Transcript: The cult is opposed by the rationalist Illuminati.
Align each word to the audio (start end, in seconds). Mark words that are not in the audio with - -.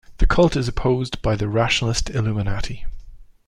The 0.17 0.25
cult 0.25 0.55
is 0.55 0.67
opposed 0.67 1.21
by 1.21 1.35
the 1.35 1.47
rationalist 1.47 2.09
Illuminati. 2.09 2.87